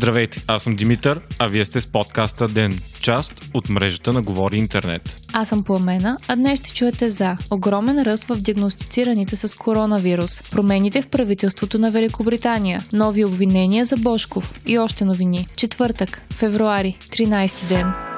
[0.00, 4.56] Здравейте, аз съм Димитър, а вие сте с подкаста Ден, част от мрежата на Говори
[4.56, 5.16] Интернет.
[5.32, 11.02] Аз съм Пламена, а днес ще чуете за огромен ръст в диагностицираните с коронавирус, промените
[11.02, 15.46] в правителството на Великобритания, нови обвинения за Бошков и още новини.
[15.56, 18.09] Четвъртък, февруари, 13 ден.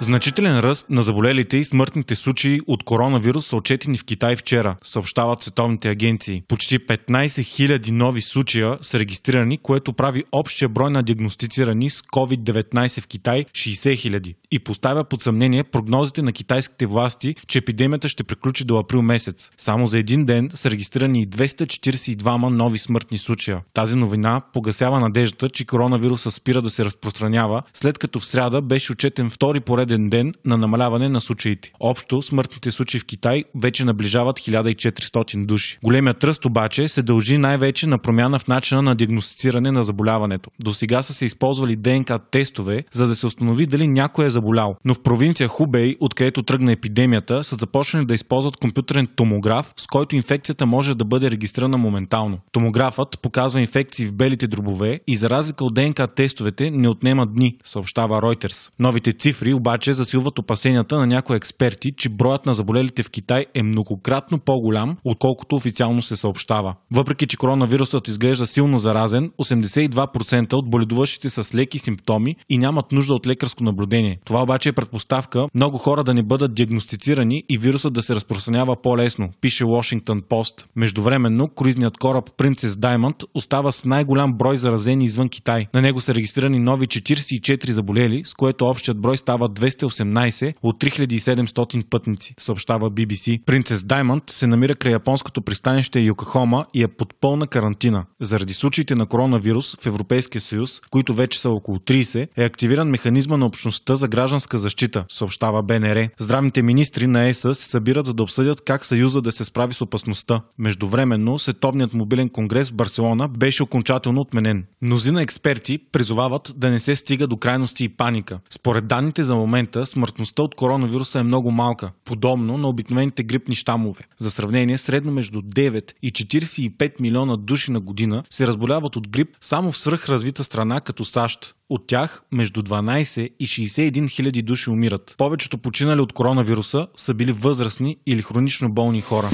[0.00, 5.42] Значителен ръст на заболелите и смъртните случаи от коронавирус са отчетени в Китай вчера, съобщават
[5.42, 6.42] световните агенции.
[6.48, 13.00] Почти 15 000 нови случая са регистрирани, което прави общия брой на диагностицирани с COVID-19
[13.00, 18.24] в Китай 60 000 и поставя под съмнение прогнозите на китайските власти, че епидемията ще
[18.24, 19.50] приключи до април месец.
[19.56, 23.60] Само за един ден са регистрирани и 242 нови смъртни случая.
[23.74, 28.92] Тази новина погасява надеждата, че коронавируса спира да се разпространява, след като в сряда беше
[28.92, 31.72] отчетен втори поред пореден ден на намаляване на случаите.
[31.80, 35.78] Общо смъртните случаи в Китай вече наближават 1400 души.
[35.84, 40.50] Големият тръст обаче се дължи най-вече на промяна в начина на диагностициране на заболяването.
[40.60, 44.76] До сега са се използвали ДНК тестове, за да се установи дали някой е заболял.
[44.84, 50.16] Но в провинция Хубей, откъдето тръгна епидемията, са започнали да използват компютърен томограф, с който
[50.16, 52.38] инфекцията може да бъде регистрирана моментално.
[52.52, 57.56] Томографът показва инфекции в белите дробове и за разлика от ДНК тестовете не отнема дни,
[57.64, 58.70] съобщава Reuters.
[58.78, 63.46] Новите цифри обаче обаче засилват опасенията на някои експерти, че броят на заболелите в Китай
[63.54, 66.74] е многократно по-голям, отколкото официално се съобщава.
[66.92, 73.14] Въпреки, че коронавирусът изглежда силно заразен, 82% от боледуващите с леки симптоми и нямат нужда
[73.14, 74.18] от лекарско наблюдение.
[74.24, 78.76] Това обаче е предпоставка много хора да не бъдат диагностицирани и вирусът да се разпространява
[78.82, 80.66] по-лесно, пише Washington Post.
[80.76, 85.66] Междувременно, круизният кораб Princess Diamond остава с най-голям брой заразени извън Китай.
[85.74, 91.84] На него са регистрирани нови 44 заболели, с което общият брой става 218 от 3700
[91.90, 93.44] пътници, съобщава BBC.
[93.44, 98.04] Принцес Даймонд се намира край японското пристанище Йокохома и е под пълна карантина.
[98.20, 103.36] Заради случаите на коронавирус в Европейския съюз, които вече са около 30, е активиран механизма
[103.36, 106.08] на общността за гражданска защита, съобщава БНР.
[106.18, 109.80] Здравните министри на ЕС се събират за да обсъдят как Съюза да се справи с
[109.80, 110.40] опасността.
[110.58, 114.64] Междувременно, Световният мобилен конгрес в Барселона беше окончателно отменен.
[114.82, 118.40] Мнозина експерти призовават да не се стига до крайности и паника.
[118.50, 123.54] Според данните за момент момента смъртността от коронавируса е много малка, подобно на обикновените грипни
[123.54, 124.00] щамове.
[124.18, 129.28] За сравнение, средно между 9 и 45 милиона души на година се разболяват от грип
[129.40, 131.54] само в свръхразвита страна като САЩ.
[131.68, 135.14] От тях между 12 и 61 хиляди души умират.
[135.18, 139.30] Повечето починали от коронавируса са били възрастни или хронично болни хора.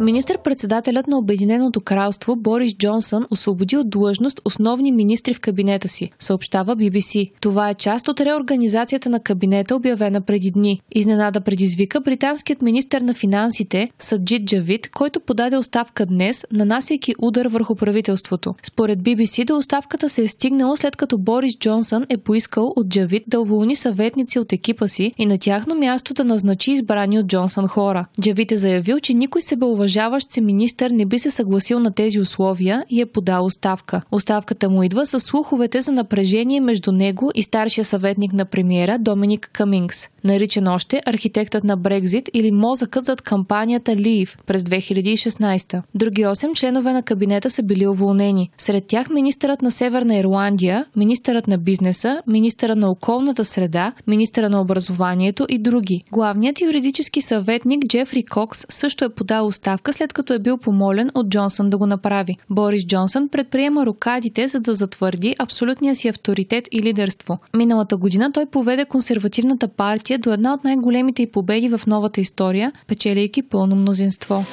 [0.00, 6.76] Министър-председателят на Обединеното кралство Борис Джонсън освободи от длъжност основни министри в кабинета си, съобщава
[6.76, 7.30] BBC.
[7.40, 10.80] Това е част от реорганизацията на кабинета, обявена преди дни.
[10.94, 17.74] Изненада предизвика британският министър на финансите Саджид Джавид, който подаде оставка днес, нанасяйки удар върху
[17.74, 18.54] правителството.
[18.62, 23.22] Според BBC до оставката се е стигнало след като Борис Джонсън е поискал от Джавид
[23.26, 27.68] да уволни съветници от екипа си и на тяхно място да назначи избрани от Джонсън
[27.68, 28.06] хора.
[28.20, 31.90] Джавид е заявил, че никой се бе уважаващ се министър не би се съгласил на
[31.90, 34.02] тези условия и е подал оставка.
[34.12, 39.50] Оставката му идва с слуховете за напрежение между него и старшия съветник на премиера Доминик
[39.52, 45.82] Камингс наричан още архитектът на Брекзит или мозъкът зад кампанията Leave през 2016.
[45.94, 48.50] Други 8 членове на кабинета са били уволнени.
[48.58, 54.60] Сред тях министърът на Северна Ирландия, министърът на бизнеса, министърът на околната среда, министърът на
[54.60, 56.04] образованието и други.
[56.12, 61.28] Главният юридически съветник Джефри Кокс също е подал оставка след като е бил помолен от
[61.28, 62.36] Джонсън да го направи.
[62.50, 67.38] Борис Джонсън предприема рокадите за да затвърди абсолютния си авторитет и лидерство.
[67.56, 72.72] Миналата година той поведе консервативната партия до една от най-големите й победи в новата история,
[72.86, 74.44] печелейки пълно мнозинство.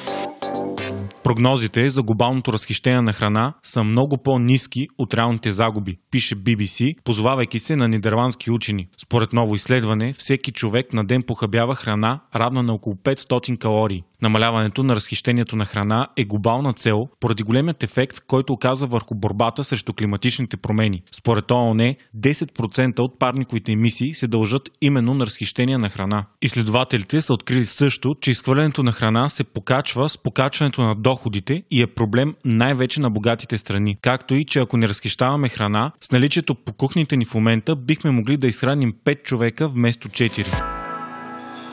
[1.24, 7.58] Прогнозите за глобалното разхищение на храна са много по-низки от реалните загуби, пише BBC, позовавайки
[7.58, 8.88] се на нидерландски учени.
[9.02, 14.02] Според ново изследване, всеки човек на ден похабява храна, равна на около 500 калории.
[14.22, 19.64] Намаляването на разхищението на храна е глобална цел поради големият ефект, който оказва върху борбата
[19.64, 21.02] срещу климатичните промени.
[21.12, 26.24] Според ООН, 10% от парниковите емисии се дължат именно на разхищение на храна.
[26.42, 31.82] Изследователите са открили също, че изхвърлянето на храна се покачва с покачването на доходите и
[31.82, 33.96] е проблем най-вече на богатите страни.
[34.02, 38.10] Както и, че ако не разхищаваме храна, с наличието по кухните ни в момента бихме
[38.10, 40.81] могли да изхраним 5 човека вместо 4.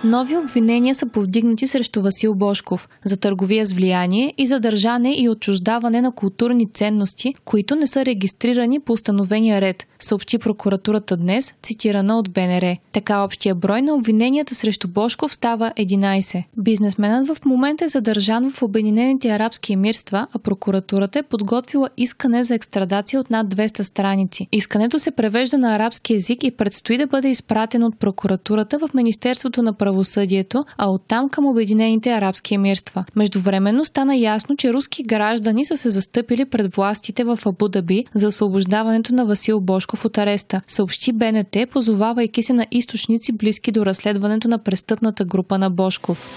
[0.03, 6.01] Нови обвинения са повдигнати срещу Васил Бошков за търговия с влияние и задържане и отчуждаване
[6.01, 12.29] на културни ценности, които не са регистрирани по установения ред, съобщи прокуратурата днес, цитирана от
[12.29, 12.75] БНР.
[12.91, 16.43] Така общия брой на обвиненията срещу Бошков става 11.
[16.57, 22.55] Бизнесменът в момента е задържан в Обединените арабски емирства, а прокуратурата е подготвила искане за
[22.55, 24.47] екстрадация от над 200 страници.
[24.51, 29.63] Искането се превежда на арабски язик и предстои да бъде изпратено от прокуратурата в Министерството
[29.63, 33.05] на правосъдието, а оттам към Обединените арабски емирства.
[33.15, 38.27] Междувременно стана ясно, че руски граждани са се застъпили пред властите в Абу Даби за
[38.27, 44.47] освобождаването на Васил Бошков от ареста, съобщи БНТ, позовавайки се на източници близки до разследването
[44.47, 46.29] на престъпната група на Бошков.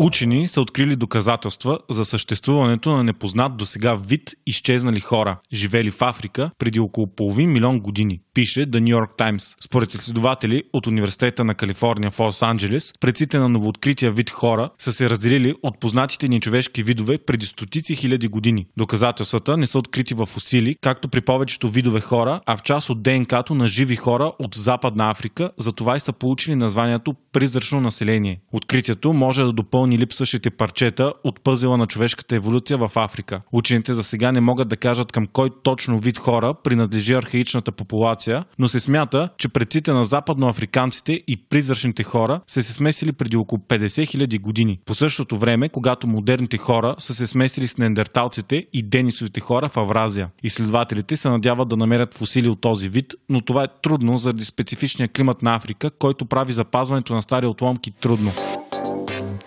[0.00, 6.02] Учени са открили доказателства за съществуването на непознат до сега вид изчезнали хора, живели в
[6.02, 9.56] Африка преди около половин милион години, пише The New York Times.
[9.64, 15.10] Според изследователи от Университета на Калифорния в Лос-Анджелес, предците на новооткрития вид хора са се
[15.10, 18.66] разделили от познатите ни човешки видове преди стотици хиляди години.
[18.76, 23.02] Доказателствата не са открити в усили, както при повечето видове хора, а в част от
[23.02, 28.40] ДНК-то на живи хора от Западна Африка, затова и са получили названието призрачно население.
[28.52, 33.40] Откритието може да допълни допълни липсващите парчета от пъзела на човешката еволюция в Африка.
[33.52, 38.44] Учените за сега не могат да кажат към кой точно вид хора принадлежи архаичната популация,
[38.58, 43.58] но се смята, че предците на западноафриканците и призрачните хора са се смесили преди около
[43.68, 44.78] 50 000 години.
[44.84, 49.76] По същото време, когато модерните хора са се смесили с неандерталците и денисовите хора в
[49.76, 50.28] Авразия.
[50.42, 55.08] Изследователите се надяват да намерят фусили от този вид, но това е трудно заради специфичния
[55.08, 58.32] климат на Африка, който прави запазването на стари отломки трудно.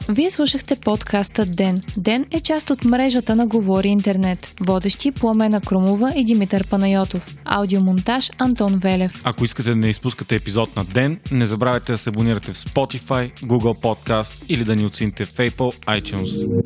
[0.10, 1.82] Вие слушахте подкаста Ден.
[1.98, 4.54] Ден е част от мрежата на Говори Интернет.
[4.60, 7.38] Водещи Пламена Кромова и Димитър Панайотов.
[7.46, 9.22] Аудиомонтаж Антон Велев.
[9.24, 13.40] Ако искате да не изпускате епизод на Ден, не забравяйте да се абонирате в Spotify,
[13.40, 16.64] Google Podcast или да ни оцените в Apple iTunes.